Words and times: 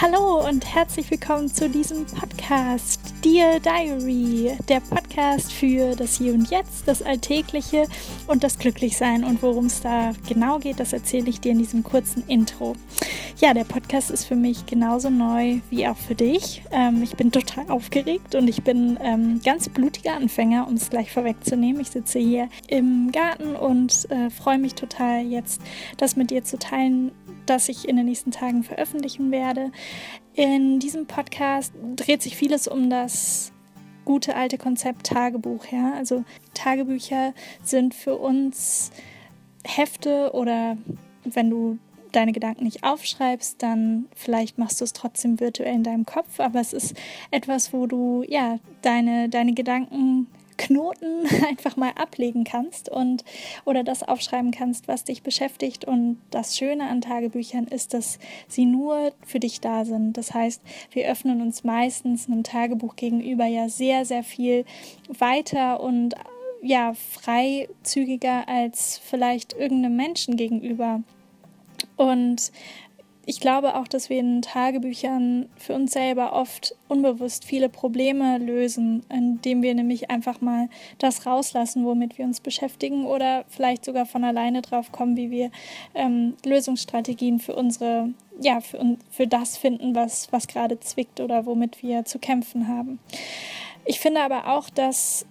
Hallo 0.00 0.44
und 0.46 0.74
herzlich 0.74 1.08
willkommen 1.08 1.48
zu 1.48 1.70
diesem 1.70 2.04
Podcast 2.04 3.13
Dear 3.24 3.58
Diary, 3.58 4.52
der 4.68 4.80
Podcast 4.80 5.50
für 5.50 5.96
das 5.96 6.18
Hier 6.18 6.34
und 6.34 6.50
Jetzt, 6.50 6.86
das 6.86 7.00
Alltägliche 7.00 7.86
und 8.26 8.44
das 8.44 8.58
Glücklichsein. 8.58 9.24
Und 9.24 9.42
worum 9.42 9.64
es 9.64 9.80
da 9.80 10.12
genau 10.28 10.58
geht, 10.58 10.78
das 10.78 10.92
erzähle 10.92 11.30
ich 11.30 11.40
dir 11.40 11.52
in 11.52 11.58
diesem 11.58 11.82
kurzen 11.82 12.22
Intro. 12.28 12.74
Ja, 13.40 13.54
der 13.54 13.64
Podcast 13.64 14.10
ist 14.10 14.26
für 14.26 14.36
mich 14.36 14.66
genauso 14.66 15.08
neu 15.08 15.60
wie 15.70 15.86
auch 15.86 15.96
für 15.96 16.14
dich. 16.14 16.64
Ähm, 16.70 17.02
ich 17.02 17.16
bin 17.16 17.32
total 17.32 17.70
aufgeregt 17.70 18.34
und 18.34 18.46
ich 18.46 18.62
bin 18.62 18.98
ähm, 19.00 19.40
ganz 19.42 19.70
blutiger 19.70 20.16
Anfänger, 20.16 20.68
um 20.68 20.74
es 20.74 20.90
gleich 20.90 21.10
vorwegzunehmen. 21.10 21.80
Ich 21.80 21.92
sitze 21.92 22.18
hier 22.18 22.50
im 22.68 23.10
Garten 23.10 23.56
und 23.56 24.06
äh, 24.10 24.28
freue 24.28 24.58
mich 24.58 24.74
total 24.74 25.22
jetzt, 25.22 25.62
das 25.96 26.16
mit 26.16 26.30
dir 26.30 26.44
zu 26.44 26.58
teilen, 26.58 27.10
das 27.46 27.70
ich 27.70 27.88
in 27.88 27.96
den 27.96 28.04
nächsten 28.04 28.32
Tagen 28.32 28.64
veröffentlichen 28.64 29.30
werde. 29.30 29.72
In 30.34 30.80
diesem 30.80 31.06
Podcast 31.06 31.72
dreht 31.94 32.20
sich 32.20 32.36
vieles 32.36 32.66
um 32.66 32.90
das 32.90 33.52
gute 34.04 34.34
alte 34.34 34.58
Konzept 34.58 35.06
Tagebuch. 35.06 35.66
Ja? 35.66 35.94
Also 35.94 36.24
Tagebücher 36.54 37.34
sind 37.62 37.94
für 37.94 38.16
uns 38.16 38.90
Hefte 39.64 40.32
oder 40.34 40.76
wenn 41.24 41.50
du 41.50 41.78
deine 42.10 42.32
Gedanken 42.32 42.64
nicht 42.64 42.82
aufschreibst, 42.82 43.62
dann 43.62 44.06
vielleicht 44.14 44.58
machst 44.58 44.80
du 44.80 44.84
es 44.84 44.92
trotzdem 44.92 45.38
virtuell 45.40 45.74
in 45.74 45.82
deinem 45.82 46.06
Kopf, 46.06 46.38
aber 46.38 46.60
es 46.60 46.72
ist 46.72 46.94
etwas, 47.30 47.72
wo 47.72 47.86
du 47.86 48.24
ja 48.26 48.58
deine, 48.82 49.28
deine 49.28 49.52
Gedanken 49.52 50.28
Knoten 50.56 51.26
einfach 51.48 51.76
mal 51.76 51.92
ablegen 51.96 52.44
kannst 52.44 52.88
und 52.88 53.24
oder 53.64 53.84
das 53.84 54.02
aufschreiben 54.02 54.50
kannst, 54.50 54.88
was 54.88 55.04
dich 55.04 55.22
beschäftigt. 55.22 55.84
Und 55.84 56.20
das 56.30 56.56
Schöne 56.56 56.88
an 56.88 57.00
Tagebüchern 57.00 57.66
ist, 57.66 57.94
dass 57.94 58.18
sie 58.48 58.64
nur 58.64 59.12
für 59.24 59.40
dich 59.40 59.60
da 59.60 59.84
sind. 59.84 60.16
Das 60.16 60.34
heißt, 60.34 60.62
wir 60.92 61.08
öffnen 61.08 61.42
uns 61.42 61.64
meistens 61.64 62.28
einem 62.28 62.42
Tagebuch 62.42 62.96
gegenüber 62.96 63.46
ja 63.46 63.68
sehr, 63.68 64.04
sehr 64.04 64.22
viel 64.22 64.64
weiter 65.08 65.80
und 65.80 66.14
ja, 66.62 66.94
freizügiger 66.94 68.48
als 68.48 68.98
vielleicht 68.98 69.52
irgendeinem 69.52 69.96
Menschen 69.96 70.36
gegenüber. 70.36 71.02
Und 71.96 72.50
ich 73.26 73.40
glaube 73.40 73.76
auch, 73.76 73.88
dass 73.88 74.10
wir 74.10 74.18
in 74.18 74.42
Tagebüchern 74.42 75.48
für 75.56 75.74
uns 75.74 75.92
selber 75.92 76.32
oft 76.32 76.74
unbewusst 76.88 77.44
viele 77.44 77.68
Probleme 77.68 78.38
lösen, 78.38 79.04
indem 79.08 79.62
wir 79.62 79.74
nämlich 79.74 80.10
einfach 80.10 80.40
mal 80.40 80.68
das 80.98 81.26
rauslassen, 81.26 81.84
womit 81.84 82.18
wir 82.18 82.24
uns 82.24 82.40
beschäftigen 82.40 83.06
oder 83.06 83.44
vielleicht 83.48 83.84
sogar 83.84 84.06
von 84.06 84.24
alleine 84.24 84.62
drauf 84.62 84.92
kommen, 84.92 85.16
wie 85.16 85.30
wir 85.30 85.50
ähm, 85.94 86.34
Lösungsstrategien 86.44 87.38
für 87.38 87.54
unsere, 87.54 88.10
ja, 88.40 88.60
für, 88.60 88.96
für 89.10 89.26
das 89.26 89.56
finden, 89.56 89.94
was, 89.94 90.30
was 90.32 90.46
gerade 90.46 90.80
zwickt 90.80 91.20
oder 91.20 91.46
womit 91.46 91.82
wir 91.82 92.04
zu 92.04 92.18
kämpfen 92.18 92.68
haben. 92.68 92.98
Ich 93.86 94.00
finde 94.00 94.20
aber 94.20 94.48
auch, 94.48 94.70
dass 94.70 95.26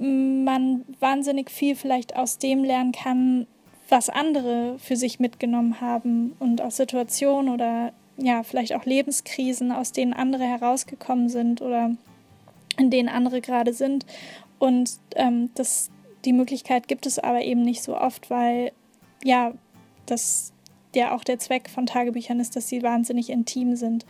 man 0.00 0.84
wahnsinnig 1.00 1.50
viel 1.50 1.74
vielleicht 1.74 2.16
aus 2.16 2.38
dem 2.38 2.62
lernen 2.64 2.92
kann, 2.92 3.46
was 3.88 4.10
andere 4.10 4.78
für 4.78 4.96
sich 4.96 5.18
mitgenommen 5.18 5.80
haben 5.80 6.34
und 6.38 6.60
aus 6.60 6.76
Situationen 6.76 7.52
oder 7.52 7.92
ja, 8.16 8.42
vielleicht 8.42 8.74
auch 8.74 8.84
Lebenskrisen, 8.84 9.72
aus 9.72 9.92
denen 9.92 10.12
andere 10.12 10.44
herausgekommen 10.44 11.28
sind 11.28 11.62
oder 11.62 11.92
in 12.76 12.90
denen 12.90 13.08
andere 13.08 13.40
gerade 13.40 13.72
sind. 13.72 14.04
Und 14.58 14.98
ähm, 15.14 15.50
das, 15.54 15.90
die 16.24 16.32
Möglichkeit 16.32 16.88
gibt 16.88 17.06
es 17.06 17.18
aber 17.18 17.42
eben 17.42 17.62
nicht 17.62 17.82
so 17.82 17.96
oft, 17.96 18.28
weil 18.30 18.72
ja, 19.22 19.52
das 20.06 20.52
ja 20.94 21.14
auch 21.14 21.22
der 21.22 21.38
Zweck 21.38 21.70
von 21.70 21.86
Tagebüchern 21.86 22.40
ist, 22.40 22.56
dass 22.56 22.68
sie 22.68 22.82
wahnsinnig 22.82 23.30
intim 23.30 23.76
sind. 23.76 24.04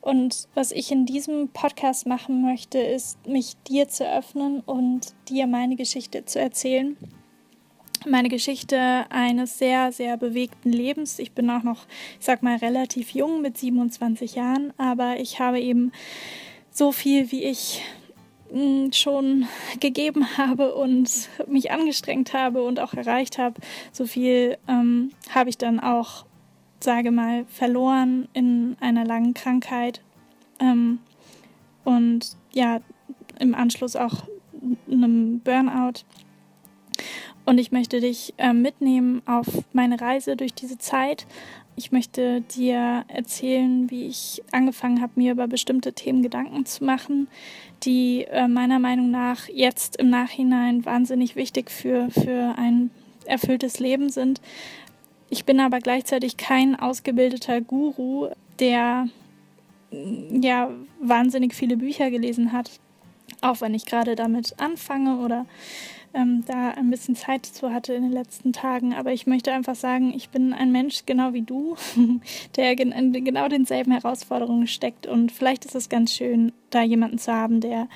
Und 0.00 0.48
was 0.54 0.70
ich 0.70 0.92
in 0.92 1.06
diesem 1.06 1.48
Podcast 1.48 2.06
machen 2.06 2.42
möchte, 2.42 2.78
ist, 2.78 3.26
mich 3.26 3.56
dir 3.68 3.88
zu 3.88 4.06
öffnen 4.06 4.60
und 4.60 5.14
dir 5.28 5.46
meine 5.46 5.76
Geschichte 5.76 6.24
zu 6.24 6.38
erzählen 6.38 6.96
meine 8.06 8.28
Geschichte 8.28 9.06
eines 9.10 9.58
sehr, 9.58 9.92
sehr 9.92 10.16
bewegten 10.16 10.72
Lebens. 10.72 11.18
Ich 11.18 11.32
bin 11.32 11.50
auch 11.50 11.62
noch, 11.62 11.86
ich 12.18 12.24
sag 12.24 12.42
mal, 12.42 12.56
relativ 12.56 13.10
jung 13.10 13.42
mit 13.42 13.58
27 13.58 14.34
Jahren, 14.34 14.72
aber 14.78 15.18
ich 15.18 15.40
habe 15.40 15.60
eben 15.60 15.92
so 16.70 16.92
viel, 16.92 17.30
wie 17.32 17.44
ich 17.44 17.82
hm, 18.50 18.92
schon 18.92 19.46
gegeben 19.80 20.36
habe 20.38 20.74
und 20.74 21.28
mich 21.46 21.70
angestrengt 21.70 22.32
habe 22.32 22.62
und 22.62 22.80
auch 22.80 22.94
erreicht 22.94 23.38
habe, 23.38 23.60
so 23.92 24.06
viel 24.06 24.58
ähm, 24.68 25.10
habe 25.34 25.50
ich 25.50 25.58
dann 25.58 25.80
auch, 25.80 26.26
sage 26.80 27.10
mal, 27.10 27.44
verloren 27.46 28.28
in 28.32 28.76
einer 28.80 29.04
langen 29.04 29.34
Krankheit. 29.34 30.00
Ähm, 30.60 31.00
und 31.84 32.36
ja, 32.52 32.80
im 33.38 33.54
Anschluss 33.54 33.96
auch 33.96 34.24
einem 34.90 35.40
Burnout. 35.40 36.04
Und 37.46 37.58
ich 37.58 37.70
möchte 37.70 38.00
dich 38.00 38.34
äh, 38.38 38.52
mitnehmen 38.52 39.22
auf 39.24 39.46
meine 39.72 40.00
Reise 40.00 40.36
durch 40.36 40.52
diese 40.52 40.78
Zeit. 40.78 41.26
Ich 41.76 41.92
möchte 41.92 42.40
dir 42.40 43.04
erzählen, 43.06 43.88
wie 43.88 44.06
ich 44.08 44.42
angefangen 44.50 45.00
habe, 45.00 45.12
mir 45.14 45.32
über 45.32 45.46
bestimmte 45.46 45.92
Themen 45.92 46.22
Gedanken 46.22 46.66
zu 46.66 46.84
machen, 46.84 47.28
die 47.84 48.24
äh, 48.24 48.48
meiner 48.48 48.80
Meinung 48.80 49.12
nach 49.12 49.48
jetzt 49.48 49.96
im 49.96 50.10
Nachhinein 50.10 50.84
wahnsinnig 50.84 51.36
wichtig 51.36 51.70
für, 51.70 52.10
für 52.10 52.54
ein 52.58 52.90
erfülltes 53.26 53.78
Leben 53.78 54.10
sind. 54.10 54.40
Ich 55.30 55.44
bin 55.44 55.60
aber 55.60 55.78
gleichzeitig 55.78 56.36
kein 56.36 56.76
ausgebildeter 56.78 57.60
Guru, 57.60 58.28
der 58.58 59.08
ja 59.92 60.70
wahnsinnig 61.00 61.54
viele 61.54 61.76
Bücher 61.76 62.10
gelesen 62.10 62.52
hat, 62.52 62.70
auch 63.40 63.60
wenn 63.60 63.74
ich 63.74 63.86
gerade 63.86 64.16
damit 64.16 64.58
anfange 64.58 65.18
oder 65.18 65.46
ähm, 66.16 66.44
da 66.46 66.70
ein 66.70 66.90
bisschen 66.90 67.14
Zeit 67.14 67.46
zu 67.46 67.72
hatte 67.72 67.92
in 67.92 68.02
den 68.02 68.12
letzten 68.12 68.52
Tagen. 68.52 68.94
Aber 68.94 69.12
ich 69.12 69.26
möchte 69.26 69.52
einfach 69.52 69.74
sagen, 69.74 70.12
ich 70.16 70.30
bin 70.30 70.52
ein 70.52 70.72
Mensch 70.72 71.02
genau 71.04 71.34
wie 71.34 71.42
du, 71.42 71.76
der 72.56 72.78
in 72.78 73.12
genau 73.24 73.48
denselben 73.48 73.92
Herausforderungen 73.92 74.66
steckt. 74.66 75.06
Und 75.06 75.30
vielleicht 75.30 75.66
ist 75.66 75.74
es 75.74 75.88
ganz 75.88 76.12
schön, 76.12 76.52
da 76.70 76.82
jemanden 76.82 77.18
zu 77.18 77.32
haben, 77.32 77.60
der 77.60 77.88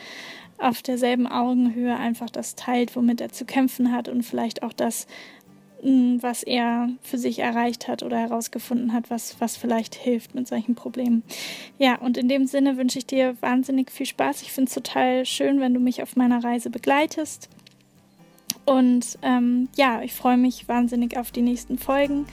auf 0.59 0.83
derselben 0.83 1.27
Augenhöhe 1.27 1.97
einfach 1.97 2.29
das 2.29 2.55
teilt, 2.55 2.95
womit 2.95 3.23
er 3.23 3.31
zu 3.31 3.47
kämpfen 3.47 3.93
hat 3.93 4.09
und 4.11 4.23
vielleicht 4.23 4.63
auch 4.63 4.75
das, 4.75 5.07
mm, 5.83 6.19
was 6.21 6.43
er 6.43 6.91
für 7.01 7.17
sich 7.17 7.39
erreicht 7.39 7.89
hat 7.89 8.03
oder 8.03 8.19
herausgefunden 8.19 8.93
hat, 8.93 9.09
was, 9.09 9.41
was 9.41 9.57
vielleicht 9.57 9.95
hilft 9.95 10.35
mit 10.35 10.47
solchen 10.47 10.75
Problemen. 10.75 11.23
Ja, 11.79 11.97
und 11.97 12.19
in 12.19 12.29
dem 12.29 12.47
Sinne 12.47 12.77
wünsche 12.77 12.99
ich 12.99 13.07
dir 13.07 13.37
wahnsinnig 13.41 13.91
viel 13.91 14.05
Spaß. 14.05 14.43
Ich 14.43 14.53
finde 14.53 14.69
es 14.69 14.75
total 14.75 15.25
schön, 15.25 15.61
wenn 15.61 15.73
du 15.73 15.81
mich 15.81 16.03
auf 16.03 16.15
meiner 16.17 16.45
Reise 16.45 16.69
begleitest. 16.69 17.49
Und 18.71 19.19
ähm, 19.23 19.69
ja, 19.77 20.01
ich 20.01 20.15
freue 20.15 20.37
mich 20.37 20.69
wahnsinnig 20.69 21.19
auf 21.19 21.33
die 21.33 21.43
nächsten 21.43 21.77
Folgen. 21.77 22.27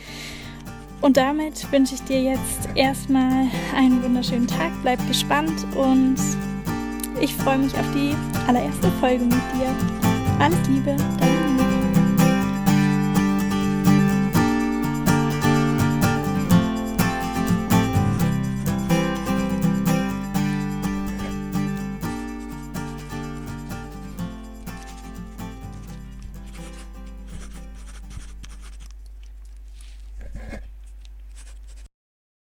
Und 1.02 1.18
damit 1.18 1.72
wünsche 1.72 1.96
ich 1.96 2.04
dir 2.04 2.22
jetzt 2.22 2.70
erstmal 2.76 3.48
einen 3.76 4.04
wunderschönen 4.04 4.46
Tag. 4.46 4.72
Bleib 4.84 5.00
gespannt 5.08 5.66
und 5.76 6.18
ich 7.20 7.34
freue 7.34 7.58
mich 7.58 7.74
auf 7.74 7.92
die 7.92 8.14
allererste 8.48 8.92
Folge 9.00 9.24
mit 9.24 9.34
dir. 9.34 9.76
Alles 10.40 10.60
Liebe, 10.70 10.96
deine 11.20 11.47